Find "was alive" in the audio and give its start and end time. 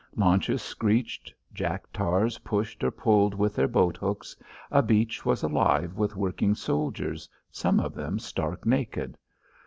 5.27-5.95